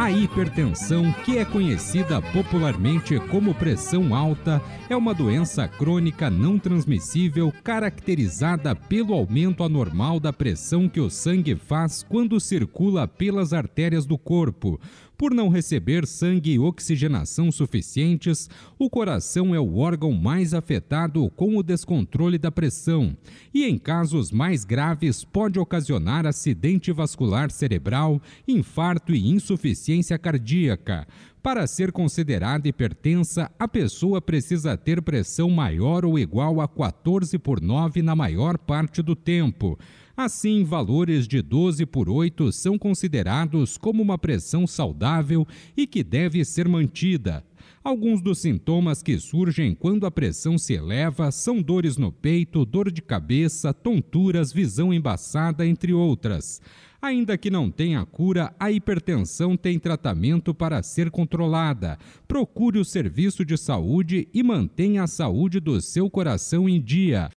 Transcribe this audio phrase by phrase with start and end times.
[0.00, 7.52] A hipertensão, que é conhecida popularmente como pressão alta, é uma doença crônica não transmissível
[7.62, 14.16] caracterizada pelo aumento anormal da pressão que o sangue faz quando circula pelas artérias do
[14.16, 14.80] corpo.
[15.20, 21.58] Por não receber sangue e oxigenação suficientes, o coração é o órgão mais afetado com
[21.58, 23.14] o descontrole da pressão
[23.52, 31.06] e, em casos mais graves, pode ocasionar acidente vascular cerebral, infarto e insuficiência cardíaca.
[31.42, 37.60] Para ser considerada hipertensa, a pessoa precisa ter pressão maior ou igual a 14 por
[37.60, 39.78] 9 na maior parte do tempo.
[40.16, 46.44] Assim, valores de 12 por 8 são considerados como uma pressão saudável e que deve
[46.44, 47.44] ser mantida.
[47.82, 52.92] Alguns dos sintomas que surgem quando a pressão se eleva são dores no peito, dor
[52.92, 56.60] de cabeça, tonturas, visão embaçada, entre outras.
[57.00, 61.98] Ainda que não tenha cura, a hipertensão tem tratamento para ser controlada.
[62.28, 67.30] Procure o serviço de saúde e mantenha a saúde do seu coração em dia.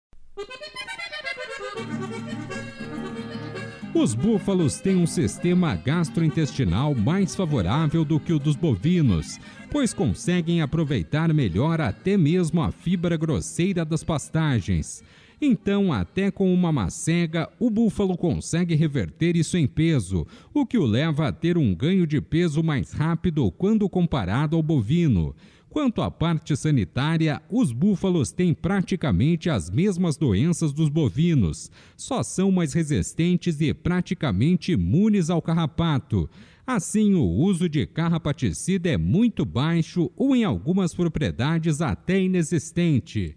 [3.94, 9.38] Os búfalos têm um sistema gastrointestinal mais favorável do que o dos bovinos,
[9.70, 15.04] pois conseguem aproveitar melhor até mesmo a fibra grosseira das pastagens.
[15.42, 20.86] Então, até com uma macega, o búfalo consegue reverter isso em peso, o que o
[20.86, 25.34] leva a ter um ganho de peso mais rápido quando comparado ao bovino.
[25.72, 32.52] Quanto à parte sanitária, os búfalos têm praticamente as mesmas doenças dos bovinos, só são
[32.52, 36.28] mais resistentes e praticamente imunes ao carrapato.
[36.66, 43.36] Assim, o uso de carrapaticida é muito baixo ou, em algumas propriedades, até inexistente.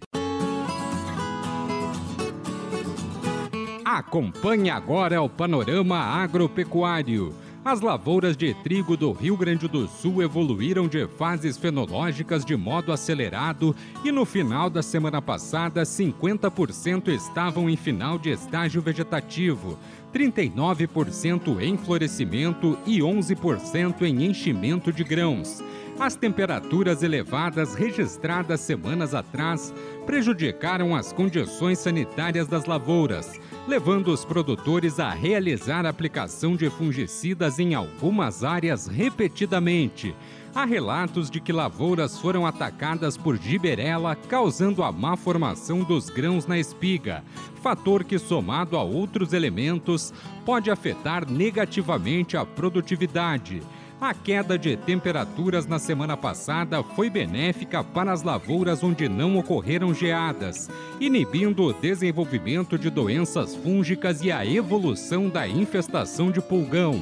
[3.85, 7.33] Acompanhe agora o panorama agropecuário.
[7.65, 12.91] As lavouras de trigo do Rio Grande do Sul evoluíram de fases fenológicas de modo
[12.91, 19.79] acelerado e no final da semana passada, 50% estavam em final de estágio vegetativo,
[20.13, 25.63] 39% em florescimento e 11% em enchimento de grãos.
[25.99, 29.73] As temperaturas elevadas registradas semanas atrás
[30.05, 37.73] prejudicaram as condições sanitárias das lavouras levando os produtores a realizar aplicação de fungicidas em
[37.73, 40.15] algumas áreas repetidamente.
[40.53, 46.45] Há relatos de que lavouras foram atacadas por giberela, causando a má formação dos grãos
[46.45, 47.23] na espiga,
[47.61, 50.13] fator que, somado a outros elementos,
[50.45, 53.61] pode afetar negativamente a produtividade.
[54.05, 59.95] A queda de temperaturas na semana passada foi benéfica para as lavouras onde não ocorreram
[59.95, 67.01] geadas, inibindo o desenvolvimento de doenças fúngicas e a evolução da infestação de pulgão.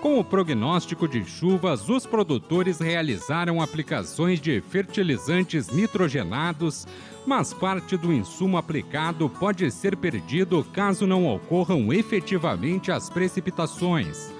[0.00, 6.86] Com o prognóstico de chuvas, os produtores realizaram aplicações de fertilizantes nitrogenados,
[7.26, 14.32] mas parte do insumo aplicado pode ser perdido caso não ocorram efetivamente as precipitações.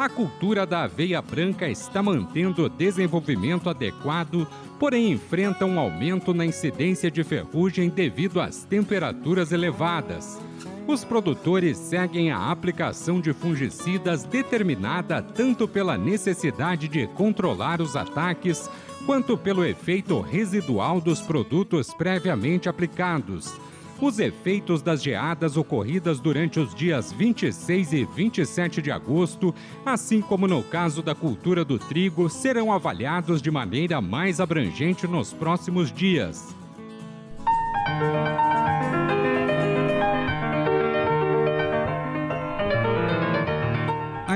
[0.00, 7.10] A cultura da aveia branca está mantendo desenvolvimento adequado, porém enfrenta um aumento na incidência
[7.10, 10.40] de ferrugem devido às temperaturas elevadas.
[10.86, 18.70] Os produtores seguem a aplicação de fungicidas determinada tanto pela necessidade de controlar os ataques
[19.04, 23.52] quanto pelo efeito residual dos produtos previamente aplicados.
[24.00, 29.54] Os efeitos das geadas ocorridas durante os dias 26 e 27 de agosto,
[29.84, 35.34] assim como no caso da cultura do trigo, serão avaliados de maneira mais abrangente nos
[35.34, 36.56] próximos dias.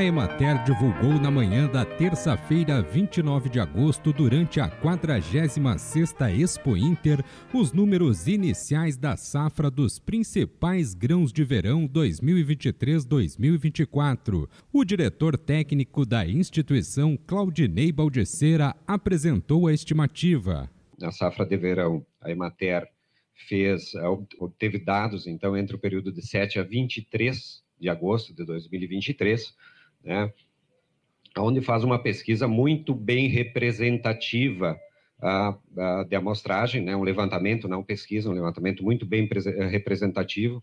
[0.05, 7.25] A Emater divulgou na manhã da terça-feira, 29 de agosto, durante a 46ª Expo Inter,
[7.55, 14.47] os números iniciais da safra dos principais grãos de verão 2023-2024.
[14.71, 20.71] O diretor técnico da instituição, Claudinei Baldeceira, apresentou a estimativa.
[20.99, 22.87] Na safra de verão, a Emater
[23.49, 23.95] fez,
[24.39, 29.55] obteve dados, então, entre o período de 7 a 23 de agosto de 2023,
[30.05, 30.33] né,
[31.39, 34.79] onde faz uma pesquisa muito bem representativa
[35.21, 39.29] uh, de amostragem, né, um levantamento, não pesquisa, um levantamento muito bem
[39.71, 40.63] representativo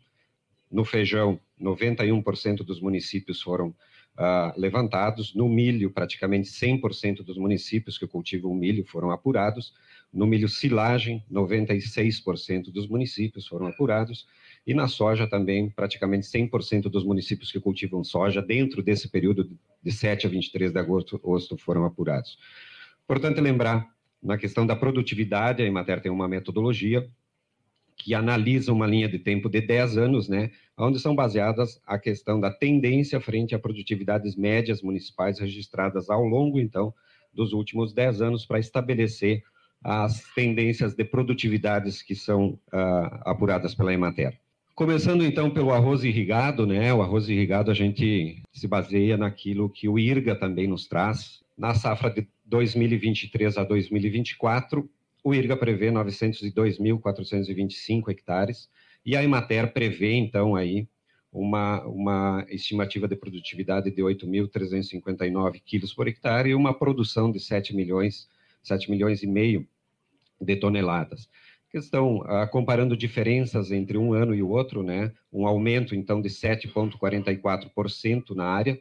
[0.71, 3.69] No feijão, 91% dos municípios foram
[4.17, 5.35] uh, levantados.
[5.35, 9.73] No milho, praticamente 100% dos municípios que cultivam milho foram apurados.
[10.13, 14.27] No milho silagem, 96% dos municípios foram apurados.
[14.67, 19.49] E na soja também, praticamente 100% dos municípios que cultivam soja, dentro desse período
[19.81, 21.19] de 7 a 23 de agosto,
[21.57, 22.37] foram apurados.
[23.03, 23.87] Importante lembrar,
[24.21, 27.09] na questão da produtividade, a Emater tem uma metodologia
[27.95, 32.39] que analisa uma linha de tempo de 10 anos, né, onde são baseadas a questão
[32.39, 36.93] da tendência frente a produtividades médias municipais registradas ao longo, então,
[37.33, 39.43] dos últimos 10 anos, para estabelecer
[39.83, 44.37] as tendências de produtividades que são uh, apuradas pela Emater.
[44.75, 46.93] Começando então pelo arroz irrigado, né?
[46.93, 51.41] O arroz irrigado a gente se baseia naquilo que o IRGA também nos traz.
[51.57, 54.89] Na safra de 2023 a 2024,
[55.23, 58.69] o IRGA prevê 902.425 hectares
[59.05, 60.87] e a Emater prevê, então, aí
[61.31, 67.75] uma, uma estimativa de produtividade de 8.359 quilos por hectare e uma produção de 7
[67.75, 68.27] milhões,
[68.63, 69.67] 7 milhões e meio
[70.39, 71.27] de toneladas.
[71.69, 75.13] Questão, ah, comparando diferenças entre um ano e o outro, né?
[75.31, 78.77] Um aumento, então, de 7,44% na área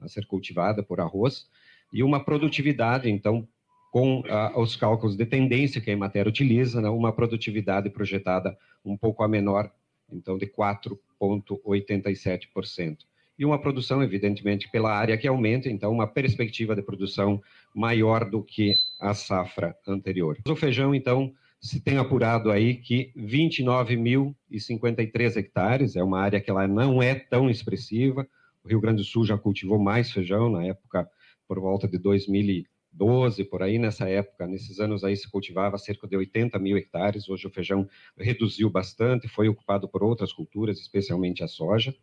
[0.00, 1.48] a ser cultivada por arroz
[1.92, 3.48] e uma produtividade, então,
[3.90, 8.96] com ah, os cálculos de tendência que a Emater utiliza, né, uma produtividade projetada um
[8.96, 9.72] pouco a menor,
[10.10, 13.06] então de 4,87%.
[13.38, 17.42] E uma produção, evidentemente, pela área que aumenta, então uma perspectiva de produção
[17.74, 20.38] maior do que a safra anterior.
[20.48, 26.66] O feijão, então, se tem apurado aí que 29.053 hectares, é uma área que ela
[26.68, 28.26] não é tão expressiva,
[28.62, 31.10] o Rio Grande do Sul já cultivou mais feijão na época
[31.46, 32.64] por volta de 2000
[32.94, 37.28] 12, por aí nessa época, nesses anos aí se cultivava cerca de 80 mil hectares,
[37.28, 41.94] hoje o feijão reduziu bastante, foi ocupado por outras culturas, especialmente a soja.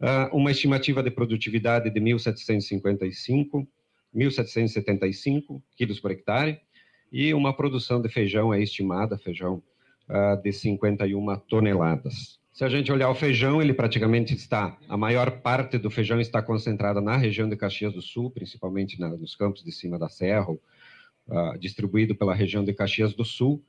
[0.00, 3.66] Uh, uma estimativa de produtividade de 1.755,
[4.14, 6.60] 1.775 quilos por hectare,
[7.12, 9.62] e uma produção de feijão é estimada, feijão
[10.08, 12.38] uh, de 51 toneladas.
[12.52, 16.40] Se a gente olhar o feijão, ele praticamente está, a maior parte do feijão está
[16.42, 20.52] concentrada na região de Caxias do Sul, principalmente na, nos campos de cima da serra,
[20.52, 23.64] uh, distribuído pela região de Caxias do Sul,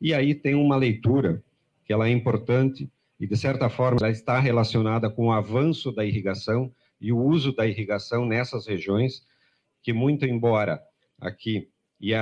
[0.00, 1.44] E aí tem uma leitura
[1.84, 2.90] que ela é importante,
[3.20, 7.54] e, de certa forma, ela está relacionada com o avanço da irrigação e o uso
[7.54, 9.26] da irrigação nessas regiões,
[9.82, 10.80] que, muito embora
[11.20, 11.68] aqui,
[12.00, 12.18] e é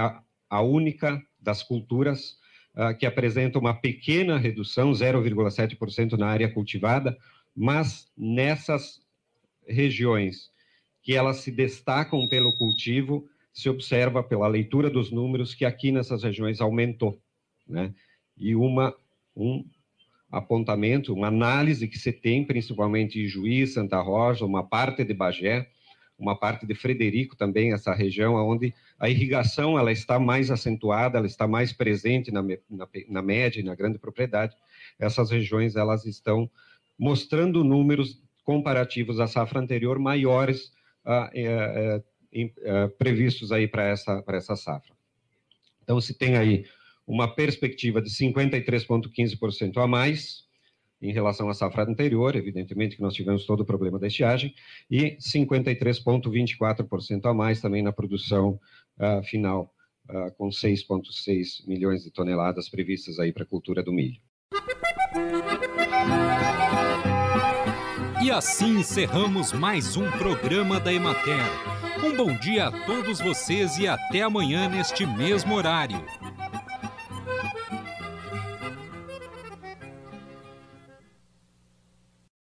[0.50, 2.36] a única das culturas
[2.98, 7.16] que apresenta uma pequena redução, 0,7% na área cultivada,
[7.54, 9.00] mas nessas
[9.66, 10.50] regiões
[11.02, 16.22] que elas se destacam pelo cultivo, se observa pela leitura dos números que aqui nessas
[16.22, 17.20] regiões aumentou,
[17.68, 17.92] né?
[18.36, 18.94] E uma
[19.36, 19.64] um
[20.30, 25.68] apontamento, uma análise que se tem, principalmente em Juiz, Santa Rosa, uma parte de Bagé,
[26.18, 31.26] uma parte de Frederico também, essa região onde a irrigação ela está mais acentuada, ela
[31.26, 34.54] está mais presente na, na, na média e na grande propriedade.
[34.98, 36.50] Essas regiões elas estão
[36.98, 40.72] mostrando números comparativos à safra anterior maiores
[41.04, 42.02] ah, é,
[42.32, 44.92] é, é, previstos aí para essa, essa safra.
[45.82, 46.64] Então, se tem aí
[47.06, 50.44] uma perspectiva de 53,15% a mais
[51.02, 54.54] em relação à safra anterior, evidentemente que nós tivemos todo o problema da estiagem,
[54.88, 58.60] e 53,24% a mais também na produção
[58.98, 59.74] uh, final,
[60.08, 64.20] uh, com 6,6 milhões de toneladas previstas aí para a cultura do milho.
[68.22, 71.42] E assim encerramos mais um programa da Emater.
[72.04, 76.00] Um bom dia a todos vocês e até amanhã neste mesmo horário.